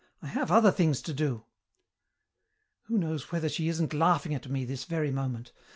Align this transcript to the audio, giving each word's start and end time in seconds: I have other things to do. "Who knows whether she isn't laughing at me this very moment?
I 0.19 0.25
have 0.29 0.49
other 0.49 0.71
things 0.71 0.99
to 1.03 1.13
do. 1.13 1.45
"Who 2.85 2.97
knows 2.97 3.31
whether 3.31 3.47
she 3.49 3.67
isn't 3.69 3.93
laughing 3.93 4.33
at 4.33 4.49
me 4.49 4.65
this 4.65 4.85
very 4.85 5.11
moment? 5.11 5.51